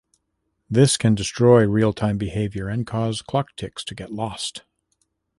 [0.67, 4.63] This can destroy real-time behavior and cause clock ticks to get lost.